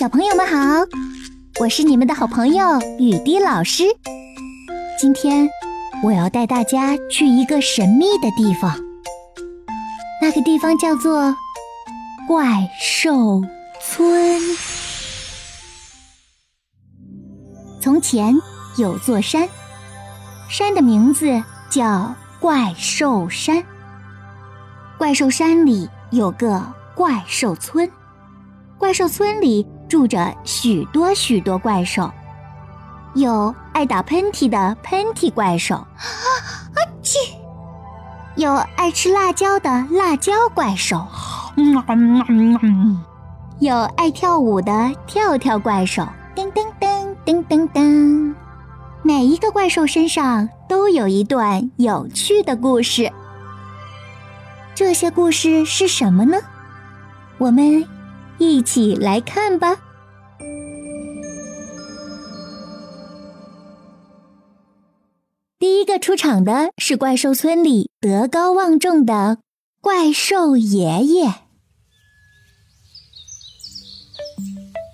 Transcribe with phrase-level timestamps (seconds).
[0.00, 0.86] 小朋友们好，
[1.60, 2.64] 我是你们的好朋友
[2.98, 3.84] 雨滴老师。
[4.98, 5.46] 今天
[6.02, 8.74] 我要带大家去一个神秘的地方，
[10.22, 11.36] 那个地方叫做
[12.26, 13.42] 怪兽
[13.78, 14.40] 村。
[17.78, 18.34] 从前
[18.78, 19.46] 有座山，
[20.48, 23.62] 山的名字叫怪兽山。
[24.96, 26.64] 怪兽山里有个
[26.94, 27.86] 怪兽村，
[28.78, 32.08] 怪兽村里住着许多许多怪兽，
[33.14, 35.88] 有爱打喷嚏的喷嚏怪兽，啊
[37.02, 37.16] 嚏！
[38.36, 41.04] 有爱吃辣椒的辣椒怪兽，
[43.58, 48.32] 有爱跳舞的跳跳怪兽，噔噔噔噔噔噔。
[49.02, 53.10] 每一个怪兽身上都有一段有趣的故事。
[54.72, 56.36] 这些故事是什么呢？
[57.38, 57.84] 我们
[58.40, 59.76] 一起来看吧。
[65.58, 69.38] 第一个出场的是怪兽村里德高望重的
[69.82, 71.34] 怪兽爷爷。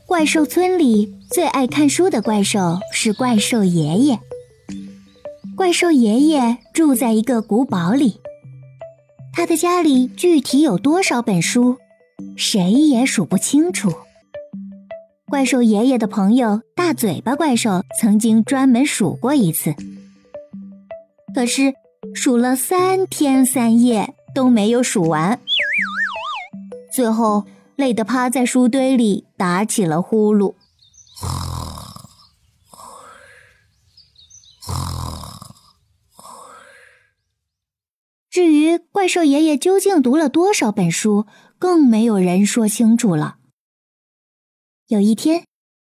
[0.06, 4.18] 怪兽村里最爱看书的怪兽是怪兽爷爷。
[5.56, 8.20] 怪兽爷爷住在一个古堡里。
[9.32, 11.76] 他的家里具体有多少本书，
[12.36, 13.92] 谁也数不清楚。
[15.28, 19.74] 怪兽爷爷的朋友大嘴巴怪兽曾经专门数过一次，
[21.34, 21.74] 可是
[22.14, 25.40] 数了三天三夜都没有数完，
[26.92, 27.44] 最后
[27.74, 30.54] 累得趴在书堆里打起了呼噜。
[38.30, 41.26] 至于怪兽爷爷究竟读了多少本书，
[41.60, 43.36] 更没有人说清楚了。
[44.88, 45.44] 有一天，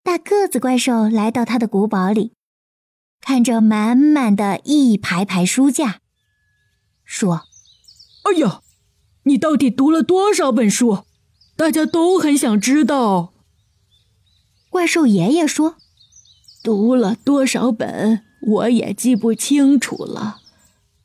[0.05, 2.35] 大个子怪兽来到他的古堡里，
[3.21, 5.99] 看着满满的一排排书架，
[7.05, 7.47] 说
[8.31, 8.61] ：“哎呀，
[9.25, 11.01] 你到底读了多少本书？
[11.57, 13.33] 大家都很想知道。”
[14.71, 15.75] 怪兽爷爷说
[16.63, 20.37] ：“读了多少本，我也记不清楚了。”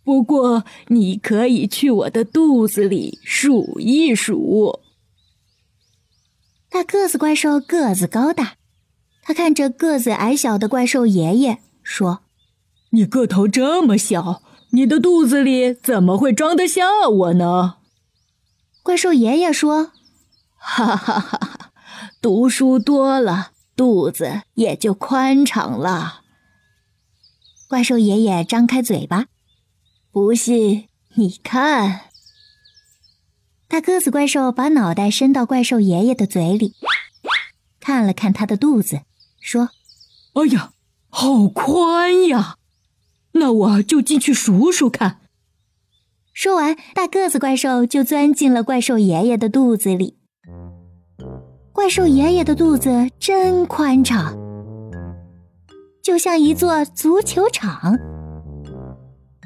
[0.05, 4.81] 不过，你可以去我的肚子里数一数。
[6.69, 8.53] 大个子怪兽个子高大，
[9.23, 12.19] 他看着个子矮小的怪兽爷爷说
[12.91, 14.43] ：“你个头这么小，
[14.73, 17.77] 你的肚子里怎么会装得下我呢？”
[18.83, 19.91] 怪兽爷爷说
[20.55, 21.71] ：“哈哈哈哈，
[22.21, 26.21] 读书多了，肚子也就宽敞了。”
[27.67, 29.25] 怪兽爷爷张开嘴巴。
[30.15, 32.03] 不信，你看。
[33.67, 36.73] 大个子怪兽把脑袋伸到怪兽爷爷的嘴里，
[37.81, 39.01] 看了看他的肚子，
[39.41, 39.71] 说
[40.35, 40.71] ：“哎呀，
[41.09, 42.55] 好宽呀！
[43.33, 45.19] 那我就进去数数看。”
[46.31, 50.17] 说完，大个子怪兽就钻进了怪兽爷爷的肚子里。
[51.73, 54.33] 怪兽爷爷的肚子真宽敞，
[56.01, 58.14] 就像一座足球场。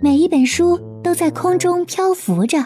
[0.02, 2.58] 每一本书都在空中漂浮着，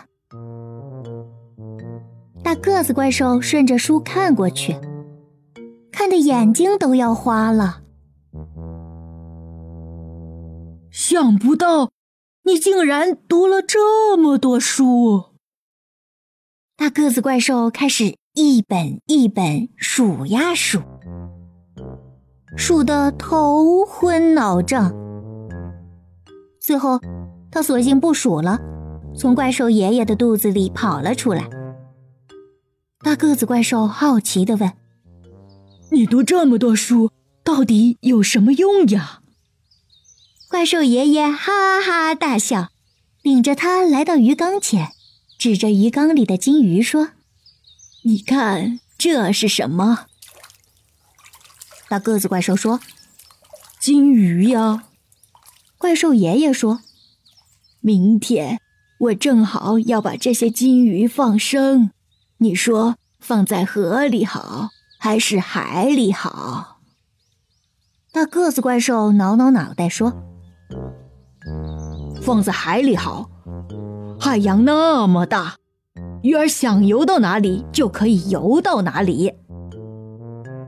[2.44, 4.75] 大个子怪兽顺着书看过去，
[5.91, 7.81] 看的眼睛都要花了。
[10.91, 11.89] 想不到，
[12.44, 15.23] 你竟然读了这么多书！
[16.77, 20.83] 大个子怪兽开始一本一本数呀数，
[22.55, 24.94] 数得头昏脑胀，
[26.59, 27.00] 最后。
[27.53, 28.59] 他索性不数了，
[29.16, 31.47] 从怪兽爷爷的肚子里跑了出来。
[33.03, 34.74] 大个子怪兽好奇地问
[35.92, 37.12] ：“你读这么多书，
[37.44, 39.22] 到底有什么用呀？”
[40.50, 42.69] 怪兽爷爷哈哈大笑，
[43.22, 44.90] 领着他来到鱼缸前，
[45.38, 47.10] 指着鱼缸里的金鱼说
[48.04, 50.07] ：“你看这是什么？”
[51.88, 52.80] 大个子怪兽说
[53.80, 54.86] ：“金鱼呀。”
[55.77, 56.81] 怪兽爷爷说。
[57.85, 58.59] 明天
[58.97, 61.91] 我正好要把这些金鱼放生，
[62.38, 66.77] 你说放在河里好还是海里好？
[68.13, 70.13] 大个子怪兽挠挠脑袋说
[72.24, 73.30] ：“放在海里好，
[74.18, 75.56] 海洋那么大，
[76.21, 79.33] 鱼儿想游到哪里就可以游到哪里。”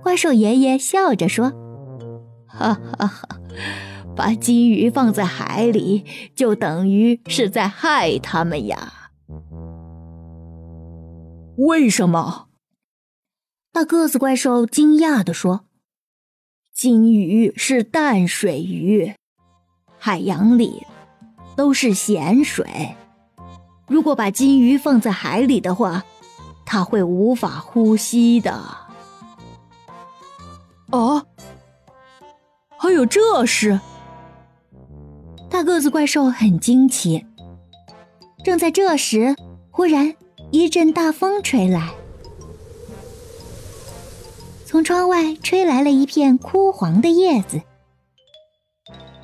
[0.04, 1.54] 怪兽爷爷笑着说
[2.46, 3.40] ：“哈哈哈。”
[4.16, 9.10] 把金鱼放在海里，就等于是在害他们呀。
[11.58, 12.48] 为什么？
[13.72, 15.66] 大个子怪兽惊讶地说
[16.74, 19.14] ：“金鱼是淡水鱼，
[19.98, 20.86] 海洋里
[21.58, 22.96] 都是咸水。
[23.88, 26.04] 如果把金鱼放在海里的话，
[26.66, 28.64] 它会无法呼吸的。”
[30.92, 31.26] 哦，
[32.78, 33.80] 还有这事？
[35.56, 37.26] 大个子怪兽很惊奇。
[38.44, 39.34] 正在这时，
[39.72, 40.14] 忽然
[40.52, 41.94] 一阵大风吹来，
[44.66, 47.62] 从窗外吹来了一片枯黄的叶子。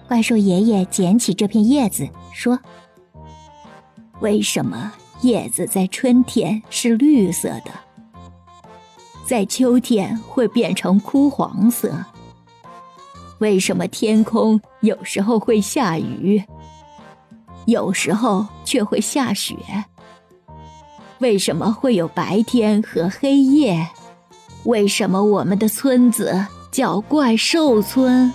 [0.07, 2.57] 怪兽爷爷捡起这片叶子，说
[4.22, 4.94] ：“为什么
[5.24, 7.72] 叶子在春天是绿色的？”
[9.28, 11.94] 在秋天会变成枯黄色。
[13.41, 16.43] 为什么天空有时候会下雨，
[17.65, 19.55] 有时候却会下雪？
[21.17, 23.89] 为什么会有白天和黑夜？
[24.65, 28.31] 为什么我们的村子叫怪兽村？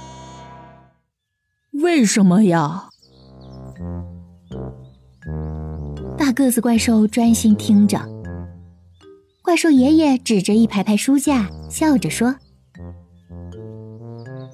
[1.71, 2.89] 为什么呀？
[6.19, 8.01] 大个子怪兽专心听着。
[9.41, 12.35] 怪兽爷爷指着一排排书架，笑着说：“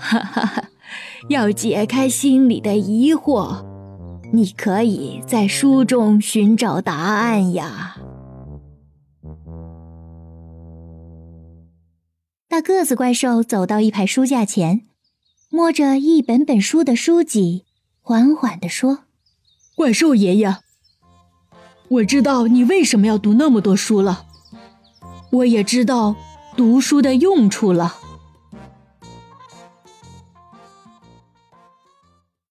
[0.02, 0.64] 哈哈哈，
[1.28, 3.64] 要解开心里的疑惑，
[4.32, 7.96] 你可以在书中寻找答案呀。”
[12.48, 14.82] 大个子怪兽走到一排书架前，
[15.48, 17.64] 摸着一本本书的书脊，
[18.02, 19.04] 缓缓地说
[19.76, 20.56] ：“怪兽爷爷，
[21.88, 24.26] 我知道你为什么要读那么多书了。”
[25.30, 26.14] 我也知道
[26.56, 27.94] 读书的用处了。